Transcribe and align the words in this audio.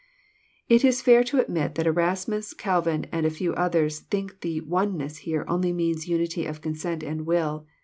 It 0.67 0.83
is 0.83 0.99
fair 1.03 1.23
to 1.25 1.39
admit 1.39 1.75
that 1.75 1.85
Erasmus, 1.85 2.55
Calvin, 2.55 3.05
and 3.11 3.23
a 3.23 3.29
few 3.29 3.53
others 3.53 3.99
think 3.99 4.41
the" 4.41 4.59
oneness" 4.61 5.17
here 5.29 5.45
only 5.47 5.71
means 5.73 6.07
unity 6.07 6.47
of 6.47 6.59
consent 6.59 7.03
and 7.03 7.23
will. 7.23 7.67